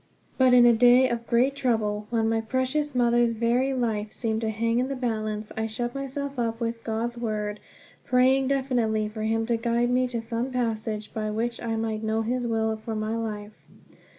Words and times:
But 0.35 0.55
in 0.55 0.65
a 0.65 0.73
day 0.73 1.07
of 1.09 1.27
great 1.27 1.55
trouble, 1.55 2.07
when 2.09 2.27
my 2.27 2.41
precious 2.41 2.95
mother's 2.95 3.33
very 3.33 3.71
life 3.71 4.11
seemed 4.11 4.41
to 4.41 4.49
hang 4.49 4.79
in 4.79 4.87
the 4.87 4.95
balance, 4.95 5.51
I 5.55 5.67
shut 5.67 5.93
myself 5.93 6.39
up 6.39 6.59
with 6.59 6.83
God's 6.83 7.19
Word, 7.19 7.59
praying 8.03 8.47
definitely 8.47 9.07
for 9.09 9.21
him 9.21 9.45
to 9.45 9.57
guide 9.57 9.91
me 9.91 10.07
to 10.07 10.19
some 10.19 10.49
passage 10.51 11.13
by 11.13 11.29
which 11.29 11.61
I 11.61 11.75
might 11.75 12.01
know 12.01 12.23
his 12.23 12.47
will 12.47 12.77
for 12.77 12.95
my 12.95 13.15
life. 13.15 13.63